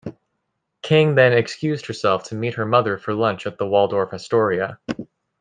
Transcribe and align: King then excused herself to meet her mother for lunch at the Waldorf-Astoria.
King 0.81 1.13
then 1.13 1.31
excused 1.31 1.85
herself 1.85 2.23
to 2.23 2.33
meet 2.35 2.55
her 2.55 2.65
mother 2.65 2.97
for 2.97 3.13
lunch 3.13 3.45
at 3.45 3.59
the 3.59 3.67
Waldorf-Astoria. 3.67 4.79